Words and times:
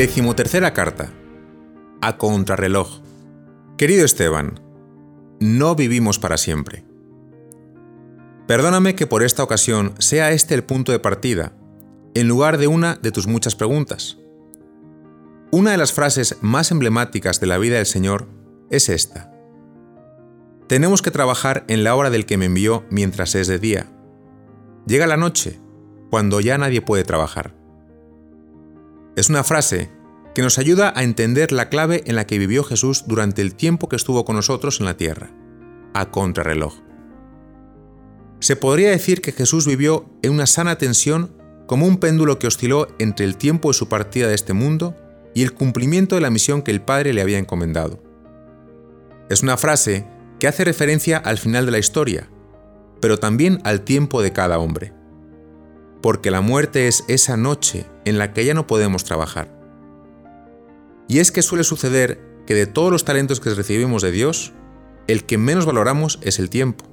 Decimotercera 0.00 0.72
carta. 0.72 1.12
A 2.00 2.16
contrarreloj. 2.16 3.02
Querido 3.76 4.06
Esteban, 4.06 4.58
no 5.40 5.74
vivimos 5.74 6.18
para 6.18 6.38
siempre. 6.38 6.86
Perdóname 8.46 8.94
que 8.94 9.06
por 9.06 9.22
esta 9.22 9.42
ocasión 9.42 9.92
sea 9.98 10.30
este 10.30 10.54
el 10.54 10.64
punto 10.64 10.90
de 10.90 11.00
partida, 11.00 11.52
en 12.14 12.28
lugar 12.28 12.56
de 12.56 12.66
una 12.66 12.94
de 12.94 13.12
tus 13.12 13.26
muchas 13.26 13.54
preguntas. 13.56 14.16
Una 15.50 15.72
de 15.72 15.76
las 15.76 15.92
frases 15.92 16.38
más 16.40 16.70
emblemáticas 16.70 17.38
de 17.38 17.48
la 17.48 17.58
vida 17.58 17.76
del 17.76 17.84
Señor 17.84 18.26
es 18.70 18.88
esta. 18.88 19.30
Tenemos 20.66 21.02
que 21.02 21.10
trabajar 21.10 21.66
en 21.68 21.84
la 21.84 21.94
hora 21.94 22.08
del 22.08 22.24
que 22.24 22.38
me 22.38 22.46
envió 22.46 22.86
mientras 22.88 23.34
es 23.34 23.48
de 23.48 23.58
día. 23.58 23.92
Llega 24.86 25.06
la 25.06 25.18
noche, 25.18 25.60
cuando 26.08 26.40
ya 26.40 26.56
nadie 26.56 26.80
puede 26.80 27.04
trabajar. 27.04 27.59
Es 29.16 29.28
una 29.28 29.44
frase 29.44 29.90
que 30.34 30.42
nos 30.42 30.58
ayuda 30.58 30.92
a 30.94 31.02
entender 31.02 31.52
la 31.52 31.68
clave 31.68 32.02
en 32.06 32.16
la 32.16 32.26
que 32.26 32.38
vivió 32.38 32.62
Jesús 32.62 33.04
durante 33.06 33.42
el 33.42 33.54
tiempo 33.54 33.88
que 33.88 33.96
estuvo 33.96 34.24
con 34.24 34.36
nosotros 34.36 34.80
en 34.80 34.86
la 34.86 34.96
tierra, 34.96 35.30
a 35.94 36.10
contrarreloj. 36.10 36.74
Se 38.38 38.56
podría 38.56 38.90
decir 38.90 39.20
que 39.20 39.32
Jesús 39.32 39.66
vivió 39.66 40.08
en 40.22 40.32
una 40.32 40.46
sana 40.46 40.78
tensión 40.78 41.36
como 41.66 41.86
un 41.86 41.98
péndulo 41.98 42.38
que 42.38 42.46
osciló 42.46 42.88
entre 42.98 43.26
el 43.26 43.36
tiempo 43.36 43.68
de 43.68 43.74
su 43.74 43.88
partida 43.88 44.28
de 44.28 44.34
este 44.34 44.52
mundo 44.52 44.96
y 45.34 45.42
el 45.42 45.52
cumplimiento 45.52 46.14
de 46.14 46.20
la 46.20 46.30
misión 46.30 46.62
que 46.62 46.70
el 46.70 46.80
Padre 46.80 47.12
le 47.12 47.22
había 47.22 47.38
encomendado. 47.38 48.02
Es 49.28 49.42
una 49.42 49.56
frase 49.56 50.06
que 50.38 50.48
hace 50.48 50.64
referencia 50.64 51.18
al 51.18 51.38
final 51.38 51.66
de 51.66 51.72
la 51.72 51.78
historia, 51.78 52.30
pero 53.00 53.18
también 53.18 53.60
al 53.64 53.82
tiempo 53.82 54.22
de 54.22 54.32
cada 54.32 54.58
hombre. 54.58 54.92
Porque 56.02 56.30
la 56.30 56.40
muerte 56.40 56.88
es 56.88 57.04
esa 57.08 57.36
noche 57.36 57.86
en 58.04 58.18
la 58.18 58.32
que 58.32 58.44
ya 58.44 58.54
no 58.54 58.66
podemos 58.66 59.04
trabajar. 59.04 59.54
Y 61.08 61.18
es 61.18 61.32
que 61.32 61.42
suele 61.42 61.64
suceder 61.64 62.20
que 62.46 62.54
de 62.54 62.66
todos 62.66 62.90
los 62.90 63.04
talentos 63.04 63.40
que 63.40 63.50
recibimos 63.50 64.02
de 64.02 64.12
Dios, 64.12 64.52
el 65.06 65.24
que 65.24 65.38
menos 65.38 65.66
valoramos 65.66 66.18
es 66.22 66.38
el 66.38 66.50
tiempo. 66.50 66.84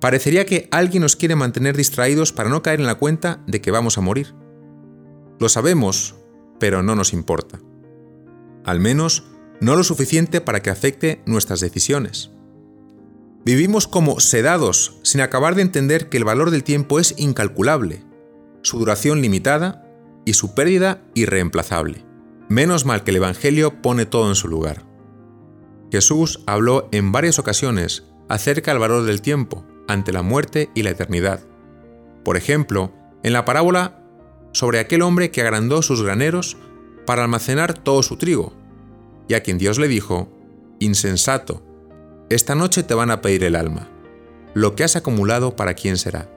Parecería 0.00 0.44
que 0.44 0.68
alguien 0.70 1.02
nos 1.02 1.16
quiere 1.16 1.36
mantener 1.36 1.76
distraídos 1.76 2.32
para 2.32 2.50
no 2.50 2.62
caer 2.62 2.80
en 2.80 2.86
la 2.86 2.96
cuenta 2.96 3.42
de 3.46 3.60
que 3.60 3.70
vamos 3.70 3.96
a 3.96 4.00
morir. 4.00 4.34
Lo 5.38 5.48
sabemos, 5.48 6.16
pero 6.58 6.82
no 6.82 6.94
nos 6.94 7.12
importa. 7.12 7.58
Al 8.64 8.80
menos, 8.80 9.24
no 9.60 9.76
lo 9.76 9.84
suficiente 9.84 10.40
para 10.40 10.60
que 10.60 10.70
afecte 10.70 11.22
nuestras 11.26 11.60
decisiones. 11.60 12.30
Vivimos 13.44 13.86
como 13.86 14.20
sedados, 14.20 14.98
sin 15.02 15.20
acabar 15.20 15.54
de 15.54 15.60
entender 15.60 16.08
que 16.08 16.16
el 16.16 16.24
valor 16.24 16.50
del 16.50 16.64
tiempo 16.64 16.98
es 16.98 17.14
incalculable, 17.18 18.02
su 18.62 18.78
duración 18.78 19.20
limitada 19.20 19.86
y 20.24 20.32
su 20.32 20.54
pérdida 20.54 21.02
irreemplazable. 21.12 22.06
Menos 22.48 22.86
mal 22.86 23.04
que 23.04 23.10
el 23.10 23.18
Evangelio 23.18 23.82
pone 23.82 24.06
todo 24.06 24.30
en 24.30 24.34
su 24.34 24.48
lugar. 24.48 24.86
Jesús 25.92 26.40
habló 26.46 26.88
en 26.90 27.12
varias 27.12 27.38
ocasiones 27.38 28.04
acerca 28.30 28.70
del 28.70 28.80
valor 28.80 29.04
del 29.04 29.20
tiempo 29.20 29.66
ante 29.88 30.12
la 30.12 30.22
muerte 30.22 30.70
y 30.74 30.82
la 30.82 30.90
eternidad. 30.90 31.40
Por 32.24 32.38
ejemplo, 32.38 32.92
en 33.22 33.34
la 33.34 33.44
parábola 33.44 34.02
sobre 34.52 34.78
aquel 34.78 35.02
hombre 35.02 35.30
que 35.30 35.42
agrandó 35.42 35.82
sus 35.82 36.02
graneros 36.02 36.56
para 37.04 37.24
almacenar 37.24 37.74
todo 37.74 38.02
su 38.02 38.16
trigo, 38.16 38.54
y 39.28 39.34
a 39.34 39.42
quien 39.42 39.58
Dios 39.58 39.78
le 39.78 39.88
dijo, 39.88 40.30
Insensato, 40.78 41.62
esta 42.30 42.54
noche 42.54 42.82
te 42.82 42.94
van 42.94 43.10
a 43.10 43.20
pedir 43.20 43.44
el 43.44 43.56
alma. 43.56 43.88
Lo 44.54 44.74
que 44.74 44.84
has 44.84 44.96
acumulado 44.96 45.56
para 45.56 45.74
quién 45.74 45.96
será. 45.96 46.28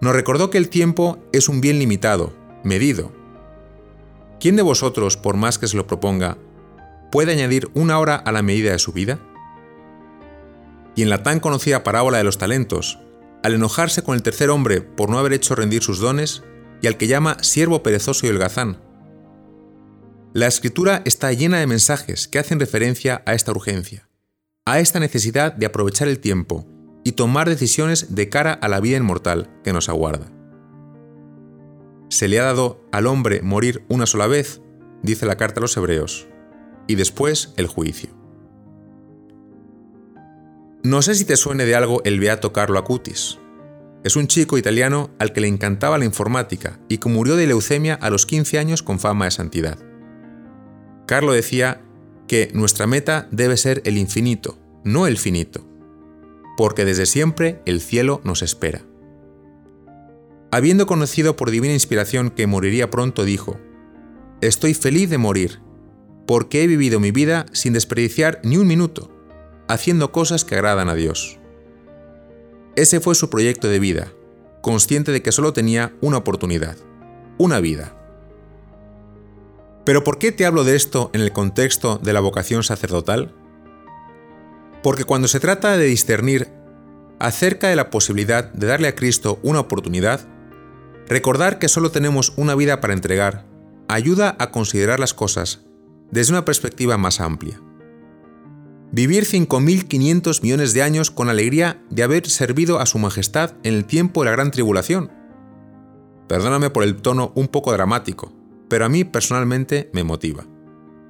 Nos 0.00 0.14
recordó 0.14 0.50
que 0.50 0.58
el 0.58 0.68
tiempo 0.68 1.18
es 1.32 1.48
un 1.48 1.60
bien 1.60 1.78
limitado, 1.78 2.32
medido. 2.64 3.12
¿Quién 4.40 4.56
de 4.56 4.62
vosotros, 4.62 5.16
por 5.16 5.36
más 5.36 5.58
que 5.58 5.68
se 5.68 5.76
lo 5.76 5.86
proponga, 5.86 6.36
puede 7.10 7.32
añadir 7.32 7.68
una 7.74 7.98
hora 7.98 8.16
a 8.16 8.32
la 8.32 8.42
medida 8.42 8.72
de 8.72 8.78
su 8.78 8.92
vida? 8.92 9.18
Y 10.94 11.02
en 11.02 11.10
la 11.10 11.22
tan 11.22 11.40
conocida 11.40 11.82
parábola 11.82 12.18
de 12.18 12.24
los 12.24 12.38
talentos, 12.38 12.98
al 13.42 13.54
enojarse 13.54 14.02
con 14.02 14.14
el 14.14 14.22
tercer 14.22 14.50
hombre 14.50 14.80
por 14.80 15.08
no 15.08 15.18
haber 15.18 15.32
hecho 15.32 15.54
rendir 15.54 15.82
sus 15.82 16.00
dones, 16.00 16.42
y 16.82 16.88
al 16.88 16.96
que 16.96 17.06
llama 17.06 17.38
siervo 17.42 17.82
perezoso 17.82 18.26
y 18.26 18.30
holgazán. 18.30 18.78
La 20.34 20.46
escritura 20.46 21.00
está 21.06 21.32
llena 21.32 21.58
de 21.58 21.66
mensajes 21.66 22.28
que 22.28 22.38
hacen 22.38 22.60
referencia 22.60 23.22
a 23.24 23.32
esta 23.32 23.52
urgencia, 23.52 24.08
a 24.66 24.80
esta 24.80 24.98
necesidad 24.98 25.54
de 25.54 25.64
aprovechar 25.64 26.08
el 26.08 26.18
tiempo 26.18 26.66
y 27.04 27.12
tomar 27.12 27.48
decisiones 27.48 28.16
de 28.16 28.28
cara 28.28 28.52
a 28.52 28.66
la 28.66 28.80
vida 28.80 28.96
inmortal 28.96 29.48
que 29.62 29.72
nos 29.72 29.88
aguarda. 29.88 30.32
Se 32.08 32.26
le 32.26 32.40
ha 32.40 32.44
dado 32.44 32.84
al 32.90 33.06
hombre 33.06 33.42
morir 33.42 33.84
una 33.88 34.06
sola 34.06 34.26
vez, 34.26 34.60
dice 35.02 35.24
la 35.24 35.36
carta 35.36 35.60
a 35.60 35.62
los 35.62 35.76
hebreos, 35.76 36.26
y 36.88 36.96
después 36.96 37.54
el 37.56 37.68
juicio. 37.68 38.10
No 40.82 41.00
sé 41.00 41.14
si 41.14 41.24
te 41.24 41.36
suene 41.36 41.64
de 41.64 41.76
algo 41.76 42.02
el 42.04 42.18
beato 42.18 42.52
Carlo 42.52 42.78
Acutis. 42.78 43.38
Es 44.02 44.16
un 44.16 44.26
chico 44.26 44.58
italiano 44.58 45.10
al 45.18 45.32
que 45.32 45.40
le 45.40 45.48
encantaba 45.48 45.98
la 45.98 46.04
informática 46.04 46.80
y 46.88 46.98
que 46.98 47.08
murió 47.08 47.36
de 47.36 47.46
leucemia 47.46 47.94
a 47.94 48.10
los 48.10 48.26
15 48.26 48.58
años 48.58 48.82
con 48.82 48.98
fama 48.98 49.24
de 49.26 49.32
santidad. 49.32 49.78
Carlo 51.06 51.32
decía 51.32 51.82
que 52.26 52.50
nuestra 52.54 52.86
meta 52.86 53.28
debe 53.30 53.56
ser 53.56 53.82
el 53.84 53.98
infinito, 53.98 54.58
no 54.84 55.06
el 55.06 55.18
finito, 55.18 55.66
porque 56.56 56.84
desde 56.84 57.06
siempre 57.06 57.60
el 57.66 57.80
cielo 57.80 58.20
nos 58.24 58.42
espera. 58.42 58.82
Habiendo 60.50 60.86
conocido 60.86 61.36
por 61.36 61.50
divina 61.50 61.74
inspiración 61.74 62.30
que 62.30 62.46
moriría 62.46 62.90
pronto, 62.90 63.24
dijo, 63.24 63.58
Estoy 64.40 64.74
feliz 64.74 65.10
de 65.10 65.18
morir, 65.18 65.60
porque 66.26 66.62
he 66.62 66.66
vivido 66.66 67.00
mi 67.00 67.10
vida 67.10 67.46
sin 67.52 67.72
desperdiciar 67.72 68.40
ni 68.44 68.56
un 68.56 68.66
minuto, 68.66 69.10
haciendo 69.68 70.12
cosas 70.12 70.44
que 70.44 70.54
agradan 70.54 70.88
a 70.88 70.94
Dios. 70.94 71.38
Ese 72.76 73.00
fue 73.00 73.14
su 73.14 73.30
proyecto 73.30 73.68
de 73.68 73.78
vida, 73.78 74.12
consciente 74.60 75.12
de 75.12 75.22
que 75.22 75.32
solo 75.32 75.52
tenía 75.52 75.94
una 76.00 76.18
oportunidad, 76.18 76.76
una 77.38 77.60
vida. 77.60 77.95
Pero 79.86 80.04
¿por 80.04 80.18
qué 80.18 80.32
te 80.32 80.44
hablo 80.44 80.64
de 80.64 80.76
esto 80.76 81.10
en 81.14 81.22
el 81.22 81.32
contexto 81.32 81.98
de 82.02 82.12
la 82.12 82.20
vocación 82.20 82.62
sacerdotal? 82.62 83.34
Porque 84.82 85.04
cuando 85.04 85.28
se 85.28 85.40
trata 85.40 85.78
de 85.78 85.86
discernir 85.86 86.48
acerca 87.18 87.68
de 87.68 87.76
la 87.76 87.88
posibilidad 87.88 88.52
de 88.52 88.66
darle 88.66 88.88
a 88.88 88.94
Cristo 88.94 89.38
una 89.42 89.60
oportunidad, 89.60 90.28
recordar 91.08 91.58
que 91.58 91.68
solo 91.68 91.90
tenemos 91.90 92.34
una 92.36 92.54
vida 92.54 92.82
para 92.82 92.92
entregar 92.92 93.46
ayuda 93.88 94.36
a 94.38 94.50
considerar 94.50 95.00
las 95.00 95.14
cosas 95.14 95.62
desde 96.10 96.32
una 96.32 96.44
perspectiva 96.44 96.98
más 96.98 97.20
amplia 97.20 97.62
vivir 98.92 99.24
5.500 99.24 100.42
millones 100.42 100.72
de 100.72 100.82
años 100.82 101.10
con 101.10 101.28
alegría 101.28 101.82
de 101.90 102.02
haber 102.02 102.28
servido 102.28 102.78
a 102.78 102.86
Su 102.86 102.98
Majestad 102.98 103.52
en 103.62 103.74
el 103.74 103.84
tiempo 103.84 104.22
de 104.22 104.26
la 104.26 104.32
Gran 104.32 104.50
Tribulación. 104.50 105.10
Perdóname 106.28 106.70
por 106.70 106.82
el 106.82 106.96
tono 106.96 107.32
un 107.34 107.48
poco 107.48 107.72
dramático, 107.72 108.32
pero 108.68 108.84
a 108.84 108.88
mí 108.88 109.04
personalmente 109.04 109.90
me 109.92 110.04
motiva. 110.04 110.46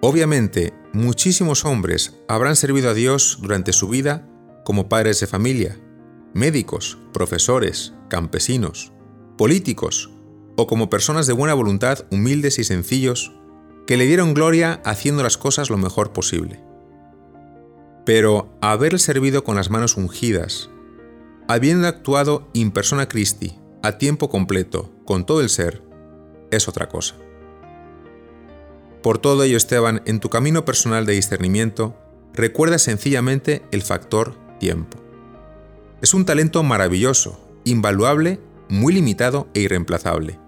Obviamente, 0.00 0.74
muchísimos 0.92 1.64
hombres 1.64 2.16
habrán 2.28 2.56
servido 2.56 2.90
a 2.90 2.94
Dios 2.94 3.38
durante 3.40 3.72
su 3.72 3.88
vida 3.88 4.28
como 4.64 4.88
padres 4.88 5.20
de 5.20 5.26
familia, 5.26 5.78
médicos, 6.34 6.98
profesores, 7.12 7.94
campesinos, 8.08 8.92
políticos 9.38 10.10
o 10.56 10.66
como 10.66 10.90
personas 10.90 11.26
de 11.26 11.32
buena 11.32 11.54
voluntad 11.54 12.06
humildes 12.10 12.58
y 12.58 12.64
sencillos 12.64 13.32
que 13.86 13.96
le 13.96 14.06
dieron 14.06 14.34
gloria 14.34 14.80
haciendo 14.84 15.22
las 15.22 15.38
cosas 15.38 15.70
lo 15.70 15.76
mejor 15.76 16.12
posible. 16.12 16.60
Pero 18.04 18.56
haber 18.60 18.98
servido 18.98 19.44
con 19.44 19.56
las 19.56 19.70
manos 19.70 19.96
ungidas, 19.96 20.70
habiendo 21.48 21.86
actuado 21.86 22.48
in 22.52 22.70
persona 22.70 23.08
Christi, 23.08 23.58
a 23.82 23.98
tiempo 23.98 24.28
completo, 24.28 24.92
con 25.04 25.26
todo 25.26 25.40
el 25.40 25.48
ser, 25.48 25.82
es 26.50 26.68
otra 26.68 26.88
cosa. 26.88 27.16
Por 29.06 29.18
todo 29.18 29.44
ello, 29.44 29.56
Esteban, 29.56 30.02
en 30.04 30.18
tu 30.18 30.30
camino 30.30 30.64
personal 30.64 31.06
de 31.06 31.12
discernimiento, 31.12 31.96
recuerda 32.34 32.76
sencillamente 32.76 33.62
el 33.70 33.82
factor 33.82 34.34
tiempo. 34.58 34.98
Es 36.02 36.12
un 36.12 36.24
talento 36.24 36.64
maravilloso, 36.64 37.40
invaluable, 37.62 38.40
muy 38.68 38.92
limitado 38.92 39.46
e 39.54 39.60
irreemplazable. 39.60 40.40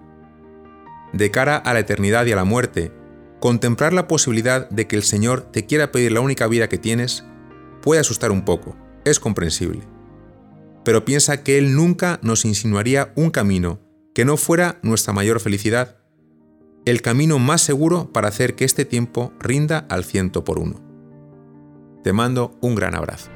De 1.13 1.31
cara 1.31 1.57
a 1.57 1.73
la 1.73 1.79
eternidad 1.79 2.27
y 2.27 2.33
a 2.33 2.35
la 2.35 2.43
muerte, 2.43 2.91
contemplar 3.39 3.93
la 3.93 4.09
posibilidad 4.09 4.69
de 4.71 4.89
que 4.89 4.97
el 4.97 5.05
Señor 5.05 5.43
te 5.53 5.65
quiera 5.65 5.93
pedir 5.93 6.11
la 6.11 6.21
única 6.21 6.49
vida 6.49 6.69
que 6.69 6.79
tienes 6.79 7.23
puede 7.81 8.01
asustar 8.01 8.33
un 8.33 8.45
poco, 8.45 8.75
es 9.05 9.21
comprensible. 9.21 9.83
Pero 10.85 11.05
piensa 11.05 11.45
que 11.45 11.59
Él 11.59 11.77
nunca 11.77 12.19
nos 12.23 12.45
insinuaría 12.45 13.13
un 13.15 13.31
camino 13.31 13.79
que 14.17 14.25
no 14.25 14.37
fuera 14.37 14.81
nuestra 14.83 15.13
mayor 15.13 15.39
felicidad, 15.39 15.98
el 16.88 17.02
camino 17.02 17.38
más 17.38 17.61
seguro 17.61 18.12
para 18.12 18.29
hacer 18.29 18.55
que 18.55 18.64
este 18.64 18.85
tiempo 18.85 19.32
rinda 19.40 19.87
al 19.88 20.05
ciento 20.05 20.44
por 20.44 20.58
uno. 20.58 20.81
Te 22.02 22.12
mando 22.12 22.56
un 22.61 22.75
gran 22.75 22.94
abrazo. 22.94 23.31